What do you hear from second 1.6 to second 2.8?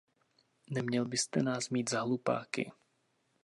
mít za hlupáky.